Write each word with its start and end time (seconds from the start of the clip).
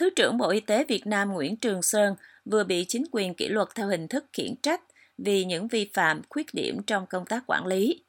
Thứ 0.00 0.10
trưởng 0.16 0.38
Bộ 0.38 0.48
Y 0.48 0.60
tế 0.60 0.84
Việt 0.84 1.06
Nam 1.06 1.32
Nguyễn 1.32 1.56
Trường 1.56 1.82
Sơn 1.82 2.14
vừa 2.44 2.64
bị 2.64 2.84
chính 2.88 3.04
quyền 3.12 3.34
kỷ 3.34 3.48
luật 3.48 3.68
theo 3.74 3.88
hình 3.88 4.08
thức 4.08 4.24
khiển 4.32 4.54
trách 4.62 4.80
vì 5.18 5.44
những 5.44 5.68
vi 5.68 5.90
phạm, 5.94 6.22
khuyết 6.28 6.46
điểm 6.54 6.82
trong 6.86 7.06
công 7.06 7.26
tác 7.26 7.44
quản 7.46 7.66
lý. 7.66 8.04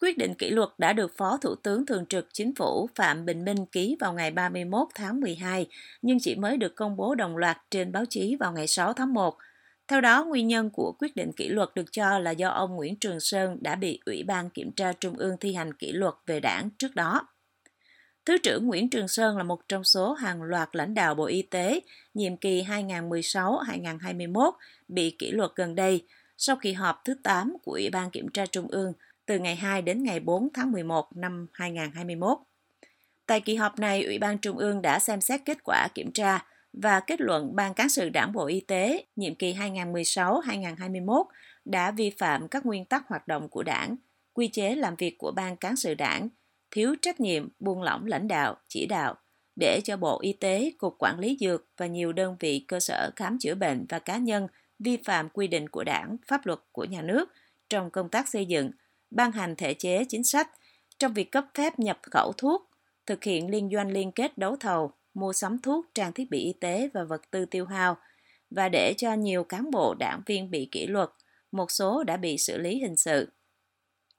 Quyết 0.00 0.18
định 0.18 0.34
kỷ 0.34 0.50
luật 0.50 0.68
đã 0.78 0.92
được 0.92 1.12
Phó 1.16 1.38
Thủ 1.42 1.54
tướng 1.54 1.86
Thường 1.86 2.06
trực 2.06 2.28
Chính 2.32 2.54
phủ 2.54 2.88
Phạm 2.94 3.24
Bình 3.24 3.44
Minh 3.44 3.66
ký 3.66 3.96
vào 4.00 4.12
ngày 4.12 4.30
31 4.30 4.88
tháng 4.94 5.20
12, 5.20 5.66
nhưng 6.02 6.18
chỉ 6.20 6.34
mới 6.34 6.56
được 6.56 6.74
công 6.76 6.96
bố 6.96 7.14
đồng 7.14 7.36
loạt 7.36 7.56
trên 7.70 7.92
báo 7.92 8.04
chí 8.10 8.36
vào 8.40 8.52
ngày 8.52 8.66
6 8.66 8.92
tháng 8.92 9.14
1. 9.14 9.36
Theo 9.88 10.00
đó, 10.00 10.24
nguyên 10.24 10.46
nhân 10.46 10.70
của 10.70 10.92
quyết 10.98 11.16
định 11.16 11.32
kỷ 11.36 11.48
luật 11.48 11.68
được 11.74 11.92
cho 11.92 12.18
là 12.18 12.30
do 12.30 12.48
ông 12.48 12.76
Nguyễn 12.76 12.96
Trường 12.96 13.20
Sơn 13.20 13.58
đã 13.60 13.74
bị 13.74 14.00
Ủy 14.06 14.22
ban 14.22 14.50
Kiểm 14.50 14.72
tra 14.72 14.92
Trung 14.92 15.14
ương 15.18 15.36
thi 15.40 15.54
hành 15.54 15.74
kỷ 15.74 15.92
luật 15.92 16.14
về 16.26 16.40
đảng 16.40 16.70
trước 16.78 16.94
đó. 16.94 17.28
Thứ 18.28 18.38
trưởng 18.38 18.66
Nguyễn 18.66 18.90
Trường 18.90 19.08
Sơn 19.08 19.36
là 19.36 19.42
một 19.42 19.68
trong 19.68 19.84
số 19.84 20.12
hàng 20.12 20.42
loạt 20.42 20.68
lãnh 20.72 20.94
đạo 20.94 21.14
Bộ 21.14 21.24
Y 21.24 21.42
tế 21.42 21.80
nhiệm 22.14 22.36
kỳ 22.36 22.62
2016-2021 22.62 24.50
bị 24.88 25.16
kỷ 25.18 25.30
luật 25.30 25.50
gần 25.54 25.74
đây 25.74 26.04
sau 26.36 26.56
kỳ 26.56 26.72
họp 26.72 27.02
thứ 27.04 27.14
8 27.22 27.56
của 27.62 27.72
Ủy 27.72 27.90
ban 27.90 28.10
Kiểm 28.10 28.28
tra 28.28 28.46
Trung 28.46 28.68
ương 28.68 28.92
từ 29.26 29.38
ngày 29.38 29.56
2 29.56 29.82
đến 29.82 30.02
ngày 30.02 30.20
4 30.20 30.48
tháng 30.54 30.72
11 30.72 31.16
năm 31.16 31.46
2021. 31.52 32.38
Tại 33.26 33.40
kỳ 33.40 33.56
họp 33.56 33.78
này, 33.78 34.04
Ủy 34.04 34.18
ban 34.18 34.38
Trung 34.38 34.58
ương 34.58 34.82
đã 34.82 34.98
xem 34.98 35.20
xét 35.20 35.40
kết 35.44 35.58
quả 35.64 35.88
kiểm 35.94 36.12
tra 36.12 36.46
và 36.72 37.00
kết 37.00 37.20
luận 37.20 37.56
Ban 37.56 37.74
Cán 37.74 37.88
sự 37.88 38.08
Đảng 38.08 38.32
Bộ 38.32 38.46
Y 38.46 38.60
tế 38.60 39.04
nhiệm 39.16 39.34
kỳ 39.34 39.54
2016-2021 39.54 41.24
đã 41.64 41.90
vi 41.90 42.10
phạm 42.18 42.48
các 42.48 42.66
nguyên 42.66 42.84
tắc 42.84 43.08
hoạt 43.08 43.28
động 43.28 43.48
của 43.48 43.62
đảng, 43.62 43.96
quy 44.32 44.48
chế 44.48 44.74
làm 44.74 44.96
việc 44.96 45.18
của 45.18 45.32
Ban 45.32 45.56
Cán 45.56 45.76
sự 45.76 45.94
Đảng, 45.94 46.28
thiếu 46.70 46.94
trách 47.02 47.20
nhiệm, 47.20 47.48
buông 47.60 47.82
lỏng 47.82 48.06
lãnh 48.06 48.28
đạo, 48.28 48.56
chỉ 48.68 48.86
đạo, 48.86 49.14
để 49.56 49.80
cho 49.84 49.96
Bộ 49.96 50.20
Y 50.20 50.32
tế, 50.32 50.72
Cục 50.78 50.96
Quản 50.98 51.18
lý 51.18 51.36
Dược 51.40 51.64
và 51.76 51.86
nhiều 51.86 52.12
đơn 52.12 52.36
vị 52.40 52.64
cơ 52.68 52.80
sở 52.80 53.10
khám 53.16 53.38
chữa 53.38 53.54
bệnh 53.54 53.86
và 53.88 53.98
cá 53.98 54.16
nhân 54.16 54.46
vi 54.78 54.96
phạm 55.04 55.28
quy 55.28 55.46
định 55.46 55.68
của 55.68 55.84
đảng, 55.84 56.16
pháp 56.26 56.46
luật 56.46 56.58
của 56.72 56.84
nhà 56.84 57.02
nước 57.02 57.32
trong 57.70 57.90
công 57.90 58.08
tác 58.08 58.28
xây 58.28 58.46
dựng, 58.46 58.70
ban 59.10 59.32
hành 59.32 59.56
thể 59.56 59.74
chế 59.74 60.04
chính 60.08 60.24
sách 60.24 60.50
trong 60.98 61.14
việc 61.14 61.32
cấp 61.32 61.44
phép 61.54 61.78
nhập 61.78 61.98
khẩu 62.02 62.32
thuốc, 62.36 62.70
thực 63.06 63.24
hiện 63.24 63.50
liên 63.50 63.70
doanh 63.72 63.90
liên 63.90 64.12
kết 64.12 64.38
đấu 64.38 64.56
thầu, 64.56 64.92
mua 65.14 65.32
sắm 65.32 65.58
thuốc, 65.58 65.86
trang 65.94 66.12
thiết 66.12 66.30
bị 66.30 66.38
y 66.38 66.52
tế 66.52 66.88
và 66.94 67.04
vật 67.04 67.30
tư 67.30 67.44
tiêu 67.44 67.66
hao, 67.66 67.96
và 68.50 68.68
để 68.68 68.94
cho 68.96 69.14
nhiều 69.14 69.44
cán 69.44 69.70
bộ 69.70 69.94
đảng 69.94 70.22
viên 70.26 70.50
bị 70.50 70.68
kỷ 70.72 70.86
luật, 70.86 71.08
một 71.52 71.70
số 71.70 72.04
đã 72.04 72.16
bị 72.16 72.38
xử 72.38 72.58
lý 72.58 72.80
hình 72.80 72.96
sự. 72.96 73.28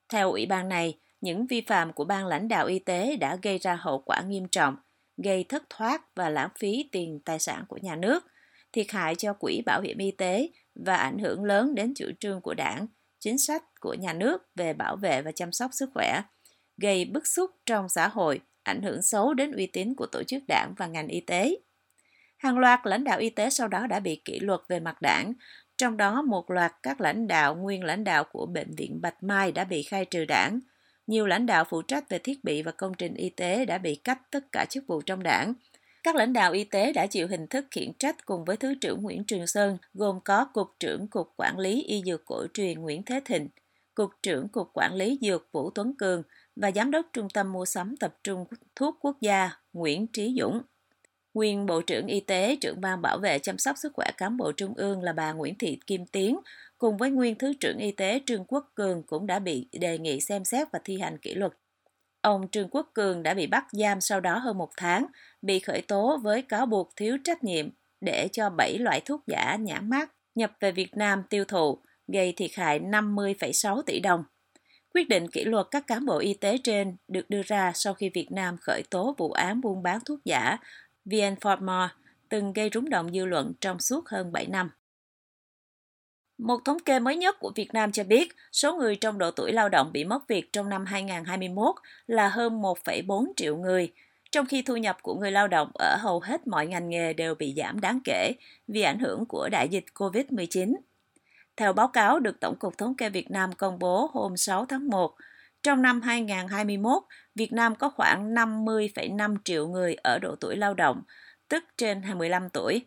Theo 0.10 0.32
ủy 0.32 0.45
ban 0.45 0.70
này, 0.70 0.98
những 1.22 1.48
vi 1.48 1.62
phạm 1.62 1.94
của 1.94 2.06
ban 2.06 2.28
lãnh 2.28 2.48
đạo 2.48 2.66
y 2.66 2.80
tế 2.80 3.16
đã 3.16 3.38
gây 3.42 3.58
ra 3.58 3.75
hậu 3.75 4.03
quả 4.06 4.22
nghiêm 4.22 4.48
trọng, 4.48 4.75
gây 5.17 5.44
thất 5.44 5.64
thoát 5.70 6.16
và 6.16 6.30
lãng 6.30 6.50
phí 6.59 6.89
tiền 6.92 7.20
tài 7.26 7.39
sản 7.39 7.64
của 7.67 7.78
nhà 7.81 7.95
nước, 7.95 8.26
thiệt 8.72 8.92
hại 8.92 9.16
cho 9.16 9.34
quỹ 9.34 9.61
bảo 9.66 9.81
hiểm 9.81 9.98
y 9.98 10.11
tế 10.11 10.50
và 10.76 10.95
ảnh 10.95 11.20
hưởng 11.20 11.44
lớn 11.44 11.76
đến 11.76 11.94
chủ 11.95 12.06
trương 12.20 12.42
của 12.42 12.53
đảng, 12.53 12.88
chính 13.20 13.38
sách 13.38 13.64
của 13.80 13.94
nhà 13.94 14.14
nước 14.14 14.42
về 14.56 14.73
bảo 14.73 14.95
vệ 14.95 15.22
và 15.22 15.31
chăm 15.31 15.52
sóc 15.52 15.72
sức 15.73 15.89
khỏe, 15.94 16.22
gây 16.78 17.06
bức 17.06 17.28
xúc 17.28 17.52
trong 17.66 17.89
xã 17.89 18.08
hội, 18.08 18.39
ảnh 18.64 18.81
hưởng 18.81 19.02
xấu 19.02 19.33
đến 19.33 19.52
uy 19.52 19.66
tín 19.66 19.95
của 19.95 20.06
tổ 20.06 20.23
chức 20.23 20.44
đảng 20.48 20.73
và 20.78 20.88
ngành 20.88 21.08
y 21.08 21.22
tế. 21.22 21.56
Hàng 22.38 22.58
loạt 22.58 22.80
lãnh 22.83 23.04
đạo 23.04 23.20
y 23.20 23.30
tế 23.30 23.50
sau 23.50 23.67
đó 23.67 23.88
đã 23.88 24.00
bị 24.00 24.22
kỷ 24.26 24.39
luật 24.39 24.59
về 24.70 24.80
mặt 24.80 25.02
đảng, 25.02 25.33
trong 25.78 25.98
đó 25.98 26.22
một 26.22 26.52
loạt 26.52 26.72
các 26.83 27.02
lãnh 27.02 27.28
đạo 27.28 27.56
nguyên 27.56 27.83
lãnh 27.83 28.04
đạo 28.04 28.23
của 28.23 28.45
Bệnh 28.45 28.76
viện 28.76 29.02
Bạch 29.02 29.23
Mai 29.23 29.52
đã 29.52 29.64
bị 29.64 29.83
khai 29.83 30.06
trừ 30.06 30.26
đảng. 30.26 30.59
Nhiều 31.10 31.28
lãnh 31.28 31.46
đạo 31.46 31.64
phụ 31.70 31.82
trách 31.82 32.10
về 32.10 32.20
thiết 32.20 32.44
bị 32.44 32.62
và 32.62 32.72
công 32.72 32.94
trình 32.94 33.14
y 33.14 33.30
tế 33.30 33.66
đã 33.66 33.78
bị 33.78 33.96
cách 33.96 34.20
tất 34.32 34.52
cả 34.52 34.66
chức 34.70 34.88
vụ 34.88 35.02
trong 35.02 35.24
đảng. 35.24 35.54
Các 36.04 36.16
lãnh 36.16 36.34
đạo 36.34 36.52
y 36.52 36.64
tế 36.64 36.94
đã 36.94 37.08
chịu 37.08 37.28
hình 37.28 37.48
thức 37.48 37.66
khiển 37.72 37.92
trách 38.00 38.26
cùng 38.26 38.46
với 38.46 38.58
Thứ 38.58 38.76
trưởng 38.82 39.02
Nguyễn 39.02 39.24
Trường 39.24 39.48
Sơn, 39.48 39.78
gồm 39.94 40.20
có 40.26 40.46
Cục 40.46 40.76
trưởng 40.80 41.08
Cục 41.08 41.34
Quản 41.38 41.60
lý 41.60 41.84
Y 41.84 42.04
Dược 42.06 42.26
Cổ 42.26 42.46
truyền 42.54 42.82
Nguyễn 42.82 43.04
Thế 43.04 43.22
Thịnh, 43.26 43.48
Cục 43.96 44.10
trưởng 44.24 44.48
Cục 44.48 44.70
Quản 44.74 44.94
lý 44.94 45.20
Dược 45.22 45.52
Vũ 45.52 45.70
Tuấn 45.70 45.95
Cường 45.98 46.23
và 46.56 46.72
Giám 46.72 46.92
đốc 46.92 47.06
Trung 47.14 47.28
tâm 47.33 47.52
Mua 47.52 47.66
sắm 47.66 47.98
Tập 47.98 48.16
trung 48.23 48.45
Thuốc 48.76 48.98
Quốc 49.02 49.17
gia 49.22 49.52
Nguyễn 49.73 50.08
Trí 50.08 50.36
Dũng. 50.39 50.62
Nguyên 51.33 51.66
Bộ 51.66 51.82
trưởng 51.82 52.08
Y 52.08 52.20
tế, 52.20 52.56
trưởng 52.62 52.82
ban 52.82 53.02
bảo 53.02 53.17
vệ 53.17 53.39
chăm 53.39 53.58
sóc 53.58 53.78
sức 53.78 53.92
khỏe 53.95 54.12
cán 54.17 54.38
bộ 54.38 54.52
trung 54.52 54.73
ương 54.73 55.04
là 55.04 55.14
bà 55.14 55.32
Nguyễn 55.32 55.56
Thị 55.58 55.80
Kim 55.88 56.06
Tiến, 56.06 56.39
cùng 56.80 56.98
với 56.98 57.10
nguyên 57.12 57.36
Thứ 57.36 57.54
trưởng 57.60 57.78
Y 57.78 57.92
tế 57.92 58.22
Trương 58.26 58.45
Quốc 58.45 58.72
Cường 58.76 59.04
cũng 59.04 59.28
đã 59.28 59.40
bị 59.40 59.67
đề 59.72 59.98
nghị 59.98 60.20
xem 60.22 60.45
xét 60.45 60.67
và 60.72 60.80
thi 60.84 61.00
hành 61.00 61.17
kỷ 61.17 61.34
luật. 61.34 61.52
Ông 62.22 62.48
Trương 62.52 62.70
Quốc 62.72 62.92
Cường 62.94 63.23
đã 63.23 63.34
bị 63.34 63.48
bắt 63.48 63.66
giam 63.72 64.02
sau 64.02 64.20
đó 64.20 64.38
hơn 64.38 64.58
một 64.58 64.70
tháng, 64.78 65.06
bị 65.42 65.60
khởi 65.60 65.82
tố 65.82 66.18
với 66.23 66.42
cáo 66.42 66.66
buộc 66.66 66.95
thiếu 66.95 67.18
trách 67.23 67.44
nhiệm 67.44 67.70
để 68.02 68.28
cho 68.32 68.50
7 68.50 68.78
loại 68.78 69.02
thuốc 69.02 69.22
giả 69.28 69.56
nhãn 69.56 69.89
mát 69.89 70.12
nhập 70.36 70.52
về 70.60 70.72
Việt 70.72 70.98
Nam 70.98 71.23
tiêu 71.30 71.45
thụ, 71.45 71.78
gây 72.08 72.34
thiệt 72.38 72.52
hại 72.54 72.80
50,6 72.80 73.82
tỷ 73.82 74.00
đồng. 74.00 74.23
Quyết 74.94 75.10
định 75.10 75.28
kỷ 75.28 75.44
luật 75.44 75.68
các 75.72 75.88
cán 75.88 76.06
bộ 76.06 76.18
y 76.18 76.34
tế 76.34 76.58
trên 76.64 76.98
được 77.08 77.30
đưa 77.30 77.42
ra 77.42 77.72
sau 77.76 77.94
khi 77.94 78.10
Việt 78.10 78.32
Nam 78.32 78.58
khởi 78.62 78.84
tố 78.89 79.16
vụ 79.18 79.32
án 79.32 79.62
buôn 79.62 79.84
bán 79.84 80.00
thuốc 80.06 80.20
giả 80.26 80.58
VN 81.06 81.36
Pharma 81.42 81.95
từng 82.30 82.54
gây 82.54 82.70
rúng 82.73 82.89
động 82.89 83.14
dư 83.14 83.26
luận 83.26 83.54
trong 83.62 83.80
suốt 83.80 84.08
hơn 84.10 84.32
7 84.32 84.48
năm. 84.48 84.70
Một 86.39 86.66
thống 86.66 86.80
kê 86.80 87.00
mới 87.00 87.16
nhất 87.16 87.39
của 87.39 87.52
Việt 87.55 87.73
Nam 87.73 87.92
cho 87.92 88.04
biết, 88.04 88.36
số 88.52 88.76
người 88.76 88.95
trong 88.95 89.17
độ 89.17 89.32
tuổi 89.32 89.52
lao 89.52 89.70
động 89.70 89.92
bị 89.94 90.04
mất 90.04 90.27
việc 90.27 90.54
trong 90.54 90.70
năm 90.70 90.86
2021 90.86 91.76
là 92.08 92.30
hơn 92.30 92.61
1,4 92.61 93.26
triệu 93.36 93.58
người, 93.58 93.94
trong 94.32 94.45
khi 94.45 94.61
thu 94.61 94.77
nhập 94.77 94.98
của 95.02 95.16
người 95.16 95.32
lao 95.32 95.48
động 95.48 95.72
ở 95.73 95.95
hầu 96.00 96.20
hết 96.20 96.48
mọi 96.48 96.67
ngành 96.67 96.89
nghề 96.89 97.14
đều 97.14 97.36
bị 97.36 97.54
giảm 97.58 97.80
đáng 97.82 98.00
kể 98.04 98.33
vì 98.67 98.82
ảnh 98.82 99.00
hưởng 99.00 99.26
của 99.26 99.50
đại 99.52 99.67
dịch 99.67 99.86
COVID-19. 99.94 100.76
Theo 101.58 101.73
báo 101.73 101.88
cáo 101.88 102.20
được 102.20 102.39
Tổng 102.39 102.56
cục 102.60 102.77
Thống 102.77 102.95
kê 102.95 103.10
Việt 103.10 103.32
Nam 103.32 103.54
công 103.54 103.80
bố 103.80 104.10
hôm 104.14 104.38
6 104.38 104.66
tháng 104.66 104.88
1, 104.88 105.16
trong 105.64 105.82
năm 105.82 106.02
2021, 106.02 107.04
Việt 107.36 107.54
Nam 107.54 107.76
có 107.76 107.89
khoảng 107.89 108.33
50,5 108.33 109.38
triệu 109.44 109.67
người 109.67 109.95
ở 109.95 110.20
độ 110.20 110.36
tuổi 110.36 110.56
lao 110.56 110.73
động, 110.73 111.02
tức 111.50 111.64
trên 111.77 112.02
25 112.02 112.50
tuổi, 112.50 112.86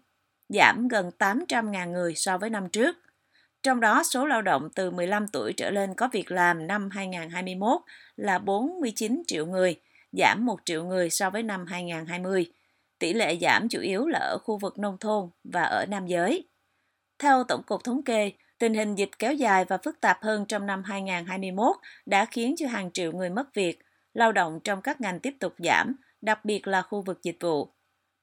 giảm 0.49 0.89
gần 0.89 1.11
800.000 1.19 1.91
người 1.91 2.15
so 2.15 2.39
với 2.39 2.51
năm 2.51 2.69
trước. 2.69 2.97
Trong 3.63 3.81
đó, 3.81 4.03
số 4.03 4.27
lao 4.27 4.43
động 4.43 4.69
từ 4.75 4.91
15 4.91 5.29
tuổi 5.29 5.53
trở 5.53 5.71
lên 5.71 5.95
có 5.95 6.09
việc 6.13 6.31
làm 6.31 6.67
năm 6.67 6.89
2021 6.91 7.81
là 8.17 8.39
49 8.39 9.23
triệu 9.27 9.47
người, 9.47 9.81
giảm 10.13 10.47
1 10.47 10.61
triệu 10.65 10.85
người 10.85 11.11
so 11.11 11.31
với 11.31 11.43
năm 11.43 11.67
2020. 11.67 12.47
Tỷ 12.99 13.13
lệ 13.13 13.37
giảm 13.41 13.69
chủ 13.69 13.81
yếu 13.81 14.07
là 14.07 14.19
ở 14.19 14.39
khu 14.39 14.59
vực 14.59 14.79
nông 14.79 14.99
thôn 14.99 15.31
và 15.45 15.63
ở 15.63 15.87
nam 15.87 16.07
giới. 16.07 16.49
Theo 17.19 17.45
Tổng 17.45 17.63
cục 17.63 17.85
Thống 17.85 18.03
kê, 18.03 18.33
tình 18.59 18.75
hình 18.75 18.95
dịch 18.95 19.11
kéo 19.19 19.33
dài 19.33 19.65
và 19.65 19.79
phức 19.79 20.01
tạp 20.01 20.23
hơn 20.23 20.47
trong 20.47 20.67
năm 20.67 20.83
2021 20.85 21.77
đã 22.07 22.25
khiến 22.25 22.55
cho 22.59 22.69
hàng 22.69 22.91
triệu 22.93 23.13
người 23.13 23.31
mất 23.31 23.55
việc, 23.55 23.79
lao 24.15 24.33
động 24.33 24.61
trong 24.65 24.83
các 24.83 25.01
ngành 25.01 25.21
tiếp 25.21 25.35
tục 25.41 25.55
giảm, 25.59 25.97
đặc 26.21 26.45
biệt 26.45 26.67
là 26.67 26.83
khu 26.83 27.03
vực 27.03 27.23
dịch 27.23 27.37
vụ. 27.41 27.69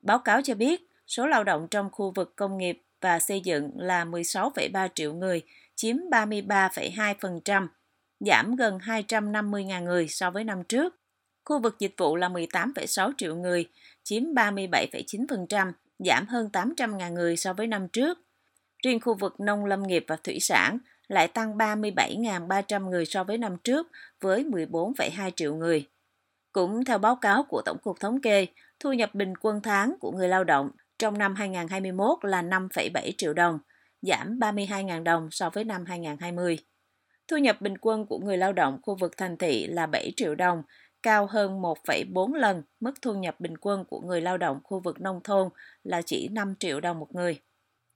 Báo 0.01 0.19
cáo 0.19 0.41
cho 0.41 0.55
biết, 0.55 0.89
số 1.07 1.27
lao 1.27 1.43
động 1.43 1.67
trong 1.71 1.89
khu 1.91 2.11
vực 2.15 2.35
công 2.35 2.57
nghiệp 2.57 2.81
và 3.01 3.19
xây 3.19 3.41
dựng 3.41 3.71
là 3.75 4.05
16,3 4.05 4.89
triệu 4.95 5.13
người, 5.13 5.41
chiếm 5.75 5.95
33,2%, 6.11 7.67
giảm 8.19 8.55
gần 8.55 8.77
250.000 8.77 9.83
người 9.83 10.07
so 10.07 10.31
với 10.31 10.43
năm 10.43 10.63
trước. 10.63 10.95
Khu 11.45 11.59
vực 11.59 11.79
dịch 11.79 11.93
vụ 11.97 12.15
là 12.15 12.29
18,6 12.29 13.11
triệu 13.17 13.35
người, 13.35 13.65
chiếm 14.03 14.23
37,9%, 14.23 15.71
giảm 15.99 16.27
hơn 16.27 16.49
800.000 16.53 17.13
người 17.13 17.37
so 17.37 17.53
với 17.53 17.67
năm 17.67 17.87
trước. 17.87 18.19
Riêng 18.83 18.99
khu 18.99 19.13
vực 19.13 19.39
nông 19.39 19.65
lâm 19.65 19.83
nghiệp 19.83 20.05
và 20.07 20.15
thủy 20.15 20.39
sản 20.39 20.77
lại 21.07 21.27
tăng 21.27 21.57
37.300 21.57 22.89
người 22.89 23.05
so 23.05 23.23
với 23.23 23.37
năm 23.37 23.57
trước 23.63 23.87
với 24.21 24.43
14,2 24.43 25.31
triệu 25.35 25.55
người. 25.55 25.87
Cũng 26.51 26.85
theo 26.85 26.97
báo 26.97 27.15
cáo 27.15 27.43
của 27.43 27.61
Tổng 27.65 27.77
cục 27.83 27.99
Thống 27.99 28.21
kê, 28.21 28.47
thu 28.79 28.93
nhập 28.93 29.15
bình 29.15 29.33
quân 29.41 29.61
tháng 29.63 29.95
của 29.99 30.11
người 30.11 30.27
lao 30.27 30.43
động 30.43 30.69
trong 30.99 31.17
năm 31.17 31.35
2021 31.35 32.17
là 32.21 32.41
5,7 32.41 33.11
triệu 33.17 33.33
đồng, 33.33 33.59
giảm 34.01 34.39
32.000 34.39 35.03
đồng 35.03 35.27
so 35.31 35.49
với 35.49 35.63
năm 35.63 35.85
2020. 35.85 36.57
Thu 37.27 37.37
nhập 37.37 37.61
bình 37.61 37.77
quân 37.77 38.05
của 38.05 38.19
người 38.19 38.37
lao 38.37 38.53
động 38.53 38.79
khu 38.83 38.95
vực 38.95 39.17
thành 39.17 39.37
thị 39.37 39.67
là 39.67 39.85
7 39.85 40.11
triệu 40.15 40.35
đồng, 40.35 40.63
cao 41.03 41.27
hơn 41.29 41.61
1,4 41.61 42.33
lần 42.33 42.63
mức 42.79 42.93
thu 43.01 43.13
nhập 43.13 43.39
bình 43.39 43.57
quân 43.57 43.85
của 43.85 43.99
người 43.99 44.21
lao 44.21 44.37
động 44.37 44.59
khu 44.63 44.79
vực 44.79 45.01
nông 45.01 45.19
thôn 45.23 45.49
là 45.83 46.01
chỉ 46.01 46.27
5 46.27 46.55
triệu 46.59 46.79
đồng 46.79 46.99
một 46.99 47.15
người. 47.15 47.39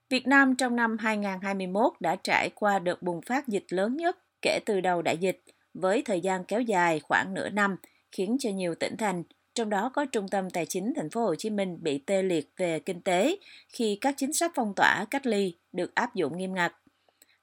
Việt 0.10 0.28
Nam 0.28 0.56
trong 0.56 0.76
năm 0.76 0.98
2021 0.98 1.94
đã 2.00 2.16
trải 2.16 2.50
qua 2.56 2.80
đợt 2.80 3.02
bùng 3.02 3.22
phát 3.22 3.48
dịch 3.48 3.66
lớn 3.70 3.98
nhất 3.98 4.18
kể 4.42 4.60
từ 4.66 4.82
đầu 4.82 5.02
đại 5.02 5.18
dịch, 5.18 5.44
với 5.74 6.02
thời 6.02 6.22
gian 6.22 6.44
kéo 6.46 6.62
dài 6.62 7.00
khoảng 7.00 7.34
nửa 7.34 7.50
năm, 7.50 7.76
khiến 8.12 8.38
cho 8.40 8.50
nhiều 8.50 8.76
tỉnh 8.76 8.98
thành, 8.98 9.24
trong 9.56 9.70
đó 9.70 9.90
có 9.94 10.06
Trung 10.06 10.28
tâm 10.28 10.50
Tài 10.50 10.66
chính 10.66 10.94
Thành 10.96 11.10
phố 11.10 11.26
Hồ 11.26 11.36
Chí 11.36 11.50
Minh 11.50 11.78
bị 11.82 11.98
tê 11.98 12.24
liệt 12.24 12.52
về 12.58 12.80
kinh 12.80 13.02
tế 13.02 13.38
khi 13.70 13.98
các 14.02 14.14
chính 14.18 14.34
sách 14.34 14.52
phong 14.56 14.74
tỏa 14.76 15.06
cách 15.12 15.26
ly 15.26 15.56
được 15.72 15.96
áp 15.96 16.16
dụng 16.16 16.38
nghiêm 16.38 16.54
ngặt. 16.54 16.74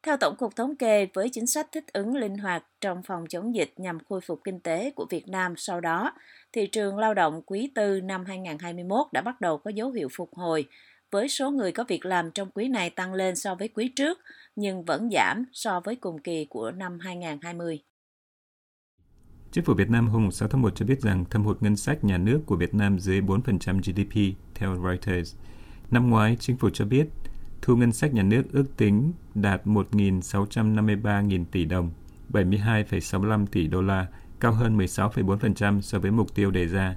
Theo 0.03 0.17
Tổng 0.17 0.37
cục 0.37 0.57
Thống 0.57 0.77
kê, 0.77 1.07
với 1.15 1.29
chính 1.33 1.47
sách 1.47 1.73
thích 1.73 1.93
ứng 1.93 2.17
linh 2.17 2.39
hoạt 2.39 2.67
trong 2.81 3.03
phòng 3.03 3.25
chống 3.29 3.55
dịch 3.55 3.73
nhằm 3.77 3.99
khôi 4.09 4.21
phục 4.21 4.41
kinh 4.45 4.61
tế 4.61 4.91
của 4.91 5.07
Việt 5.11 5.29
Nam 5.29 5.55
sau 5.57 5.81
đó, 5.81 6.13
thị 6.53 6.67
trường 6.67 6.99
lao 6.99 7.15
động 7.15 7.43
quý 7.47 7.71
tư 7.75 8.01
năm 8.01 8.25
2021 8.25 9.07
đã 9.13 9.21
bắt 9.21 9.41
đầu 9.41 9.59
có 9.59 9.71
dấu 9.71 9.91
hiệu 9.91 10.09
phục 10.17 10.35
hồi, 10.35 10.69
với 11.11 11.29
số 11.29 11.51
người 11.51 11.73
có 11.73 11.85
việc 11.89 12.07
làm 12.07 12.31
trong 12.31 12.51
quý 12.51 12.69
này 12.69 12.91
tăng 12.91 13.15
lên 13.15 13.37
so 13.37 13.55
với 13.55 13.69
quý 13.69 13.89
trước, 13.97 14.19
nhưng 14.57 14.85
vẫn 14.85 15.09
giảm 15.13 15.45
so 15.53 15.81
với 15.85 15.97
cùng 15.97 16.19
kỳ 16.19 16.47
của 16.51 16.71
năm 16.71 16.99
2020. 17.01 17.83
Chính 19.53 19.65
phủ 19.65 19.75
Việt 19.75 19.91
Nam 19.91 20.09
hôm 20.09 20.31
6 20.31 20.49
tháng 20.49 20.63
1 20.63 20.75
cho 20.75 20.87
biết 20.87 21.01
rằng 21.01 21.25
thâm 21.25 21.45
hụt 21.45 21.63
ngân 21.63 21.77
sách 21.77 22.05
nhà 22.05 22.19
nước 22.19 22.41
của 22.47 22.57
Việt 22.57 22.75
Nam 22.75 22.99
dưới 22.99 23.21
4% 23.21 23.79
GDP, 23.79 24.37
theo 24.55 24.77
Reuters. 24.85 25.37
Năm 25.91 26.11
ngoái, 26.11 26.37
chính 26.41 26.57
phủ 26.57 26.71
cho 26.71 26.85
biết 26.85 27.09
thu 27.63 27.77
ngân 27.77 27.93
sách 27.93 28.15
nhà 28.15 28.23
nước 28.23 28.43
ước 28.53 28.77
tính 28.77 29.13
đạt 29.35 29.67
1.653.000 29.67 31.45
tỷ 31.53 31.65
đồng, 31.65 31.91
72,65 32.33 33.47
tỷ 33.47 33.67
đô 33.67 33.83
la, 33.83 34.07
cao 34.41 34.53
hơn 34.53 34.79
16,4% 34.79 35.81
so 35.81 35.99
với 35.99 36.11
mục 36.11 36.35
tiêu 36.35 36.51
đề 36.51 36.67
ra. 36.67 36.97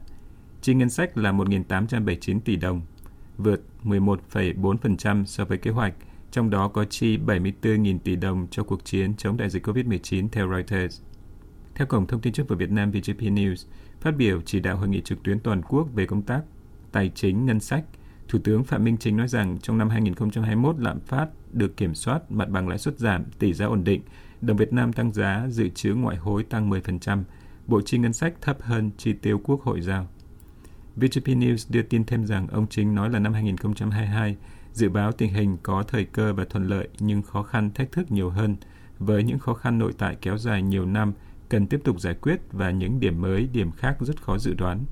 Chi 0.61 0.73
ngân 0.73 0.89
sách 0.89 1.17
là 1.17 1.31
1.879 1.31 2.39
tỷ 2.39 2.55
đồng, 2.55 2.81
vượt 3.37 3.63
11,4% 3.83 5.25
so 5.25 5.45
với 5.45 5.57
kế 5.57 5.71
hoạch, 5.71 5.93
trong 6.31 6.49
đó 6.49 6.67
có 6.67 6.85
chi 6.85 7.17
74.000 7.17 7.99
tỷ 7.99 8.15
đồng 8.15 8.47
cho 8.51 8.63
cuộc 8.63 8.85
chiến 8.85 9.13
chống 9.17 9.37
đại 9.37 9.49
dịch 9.49 9.67
COVID-19 9.67 10.27
theo 10.31 10.49
Reuters. 10.49 11.01
Theo 11.75 11.87
Cổng 11.87 12.07
Thông 12.07 12.21
tin 12.21 12.33
Chính 12.33 12.45
phủ 12.45 12.55
Việt 12.55 12.71
Nam 12.71 12.91
VGP 12.91 13.19
News, 13.19 13.65
phát 14.01 14.15
biểu 14.17 14.41
chỉ 14.41 14.59
đạo 14.59 14.77
hội 14.77 14.87
nghị 14.87 15.01
trực 15.01 15.23
tuyến 15.23 15.39
toàn 15.39 15.61
quốc 15.61 15.87
về 15.93 16.05
công 16.05 16.21
tác 16.21 16.41
tài 16.91 17.11
chính 17.15 17.45
ngân 17.45 17.59
sách, 17.59 17.83
Thủ 18.27 18.39
tướng 18.43 18.63
Phạm 18.63 18.83
Minh 18.83 18.97
Chính 18.97 19.17
nói 19.17 19.27
rằng 19.27 19.57
trong 19.61 19.77
năm 19.77 19.89
2021 19.89 20.79
lạm 20.79 20.99
phát 20.99 21.27
được 21.51 21.77
kiểm 21.77 21.95
soát, 21.95 22.31
mặt 22.31 22.49
bằng 22.49 22.67
lãi 22.67 22.77
suất 22.77 22.99
giảm, 22.99 23.23
tỷ 23.39 23.53
giá 23.53 23.65
ổn 23.65 23.83
định, 23.83 24.01
đồng 24.41 24.57
Việt 24.57 24.73
Nam 24.73 24.93
tăng 24.93 25.11
giá, 25.11 25.45
dự 25.49 25.69
trữ 25.69 25.93
ngoại 25.93 26.17
hối 26.17 26.43
tăng 26.43 26.69
10%, 26.69 27.23
bộ 27.67 27.81
chi 27.81 27.97
ngân 27.97 28.13
sách 28.13 28.33
thấp 28.41 28.61
hơn 28.61 28.91
chi 28.97 29.13
tiêu 29.13 29.41
quốc 29.43 29.61
hội 29.61 29.81
giao. 29.81 30.07
VGP 30.95 31.27
News 31.27 31.65
đưa 31.69 31.81
tin 31.81 32.03
thêm 32.05 32.25
rằng 32.25 32.47
ông 32.47 32.67
Chính 32.67 32.95
nói 32.95 33.09
là 33.09 33.19
năm 33.19 33.33
2022 33.33 34.37
dự 34.73 34.89
báo 34.89 35.11
tình 35.11 35.33
hình 35.33 35.57
có 35.63 35.83
thời 35.83 36.05
cơ 36.05 36.33
và 36.33 36.45
thuận 36.45 36.67
lợi 36.67 36.87
nhưng 36.99 37.21
khó 37.21 37.43
khăn 37.43 37.71
thách 37.71 37.91
thức 37.91 38.11
nhiều 38.11 38.29
hơn, 38.29 38.55
với 38.99 39.23
những 39.23 39.39
khó 39.39 39.53
khăn 39.53 39.79
nội 39.79 39.93
tại 39.97 40.17
kéo 40.21 40.37
dài 40.37 40.61
nhiều 40.61 40.85
năm 40.85 41.13
cần 41.53 41.67
tiếp 41.67 41.81
tục 41.83 41.99
giải 41.99 42.13
quyết 42.13 42.39
và 42.51 42.71
những 42.71 42.99
điểm 42.99 43.21
mới, 43.21 43.47
điểm 43.53 43.71
khác 43.71 43.97
rất 43.99 44.21
khó 44.21 44.37
dự 44.37 44.53
đoán. 44.53 44.85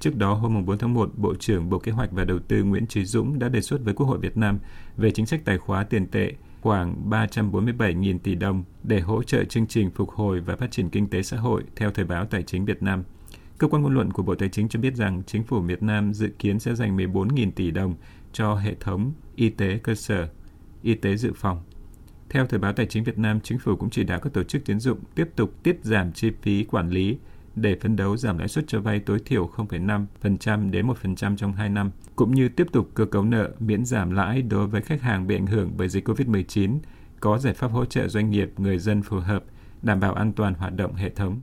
Trước 0.00 0.16
đó, 0.16 0.34
hôm 0.34 0.66
4 0.66 0.78
tháng 0.78 0.94
1, 0.94 1.10
Bộ 1.16 1.34
trưởng 1.34 1.70
Bộ 1.70 1.78
Kế 1.78 1.92
hoạch 1.92 2.12
và 2.12 2.24
Đầu 2.24 2.38
tư 2.38 2.64
Nguyễn 2.64 2.86
Trí 2.86 3.04
Dũng 3.04 3.38
đã 3.38 3.48
đề 3.48 3.60
xuất 3.60 3.80
với 3.84 3.94
Quốc 3.94 4.06
hội 4.06 4.18
Việt 4.18 4.36
Nam 4.36 4.58
về 4.96 5.10
chính 5.10 5.26
sách 5.26 5.44
tài 5.44 5.58
khóa 5.58 5.84
tiền 5.84 6.06
tệ 6.06 6.32
khoảng 6.60 7.10
347.000 7.10 8.18
tỷ 8.18 8.34
đồng 8.34 8.64
để 8.82 9.00
hỗ 9.00 9.22
trợ 9.22 9.44
chương 9.44 9.66
trình 9.66 9.90
phục 9.90 10.10
hồi 10.10 10.40
và 10.40 10.56
phát 10.56 10.70
triển 10.70 10.90
kinh 10.90 11.08
tế 11.08 11.22
xã 11.22 11.36
hội 11.36 11.62
theo 11.76 11.90
Thời 11.90 12.04
báo 12.04 12.24
Tài 12.24 12.42
chính 12.42 12.64
Việt 12.64 12.82
Nam. 12.82 13.04
Cơ 13.58 13.68
quan 13.68 13.82
ngôn 13.82 13.94
luận 13.94 14.12
của 14.12 14.22
Bộ 14.22 14.34
Tài 14.34 14.48
chính 14.48 14.68
cho 14.68 14.80
biết 14.80 14.94
rằng 14.94 15.22
chính 15.26 15.44
phủ 15.44 15.60
Việt 15.60 15.82
Nam 15.82 16.14
dự 16.14 16.28
kiến 16.38 16.58
sẽ 16.58 16.74
dành 16.74 16.96
14.000 16.96 17.50
tỷ 17.50 17.70
đồng 17.70 17.94
cho 18.32 18.54
hệ 18.54 18.74
thống 18.80 19.12
y 19.36 19.48
tế 19.48 19.78
cơ 19.78 19.94
sở, 19.94 20.28
y 20.82 20.94
tế 20.94 21.16
dự 21.16 21.32
phòng. 21.36 21.62
Theo 22.30 22.46
Thời 22.46 22.58
báo 22.58 22.72
Tài 22.72 22.86
chính 22.86 23.04
Việt 23.04 23.18
Nam, 23.18 23.40
chính 23.40 23.58
phủ 23.58 23.76
cũng 23.76 23.90
chỉ 23.90 24.04
đạo 24.04 24.20
các 24.20 24.32
tổ 24.32 24.42
chức 24.42 24.64
tiến 24.64 24.80
dụng 24.80 24.98
tiếp 25.14 25.28
tục 25.36 25.62
tiết 25.62 25.78
giảm 25.82 26.12
chi 26.12 26.30
phí 26.42 26.64
quản 26.64 26.90
lý 26.90 27.18
để 27.56 27.76
phấn 27.80 27.96
đấu 27.96 28.16
giảm 28.16 28.38
lãi 28.38 28.48
suất 28.48 28.64
cho 28.68 28.80
vay 28.80 29.00
tối 29.00 29.18
thiểu 29.24 29.50
0,5% 29.56 30.70
đến 30.70 30.86
1% 30.86 31.36
trong 31.36 31.52
2 31.52 31.68
năm, 31.68 31.90
cũng 32.16 32.34
như 32.34 32.48
tiếp 32.48 32.66
tục 32.72 32.90
cơ 32.94 33.04
cấu 33.04 33.24
nợ 33.24 33.50
miễn 33.60 33.84
giảm 33.84 34.10
lãi 34.10 34.42
đối 34.42 34.66
với 34.66 34.82
khách 34.82 35.02
hàng 35.02 35.26
bị 35.26 35.36
ảnh 35.36 35.46
hưởng 35.46 35.72
bởi 35.76 35.88
dịch 35.88 36.08
COVID-19, 36.08 36.78
có 37.20 37.38
giải 37.38 37.54
pháp 37.54 37.68
hỗ 37.68 37.84
trợ 37.84 38.08
doanh 38.08 38.30
nghiệp, 38.30 38.50
người 38.56 38.78
dân 38.78 39.02
phù 39.02 39.16
hợp, 39.16 39.44
đảm 39.82 40.00
bảo 40.00 40.14
an 40.14 40.32
toàn 40.32 40.54
hoạt 40.54 40.76
động 40.76 40.94
hệ 40.94 41.10
thống. 41.10 41.40